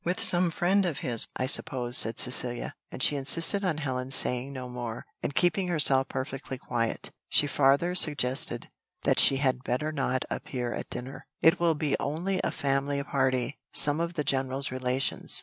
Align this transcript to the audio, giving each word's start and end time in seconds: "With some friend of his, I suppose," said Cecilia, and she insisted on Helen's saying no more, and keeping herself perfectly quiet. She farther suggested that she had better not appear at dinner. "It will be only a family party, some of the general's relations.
"With 0.03 0.19
some 0.19 0.49
friend 0.49 0.87
of 0.87 1.01
his, 1.05 1.27
I 1.37 1.45
suppose," 1.45 1.95
said 1.95 2.17
Cecilia, 2.17 2.73
and 2.91 3.03
she 3.03 3.15
insisted 3.15 3.63
on 3.63 3.77
Helen's 3.77 4.15
saying 4.15 4.51
no 4.51 4.67
more, 4.67 5.05
and 5.21 5.35
keeping 5.35 5.67
herself 5.67 6.09
perfectly 6.09 6.57
quiet. 6.57 7.11
She 7.29 7.45
farther 7.45 7.93
suggested 7.93 8.71
that 9.03 9.19
she 9.19 9.35
had 9.37 9.63
better 9.63 9.91
not 9.91 10.25
appear 10.31 10.73
at 10.73 10.89
dinner. 10.89 11.27
"It 11.43 11.59
will 11.59 11.75
be 11.75 11.95
only 11.99 12.41
a 12.43 12.49
family 12.51 13.03
party, 13.03 13.59
some 13.73 13.99
of 13.99 14.15
the 14.15 14.23
general's 14.23 14.71
relations. 14.71 15.39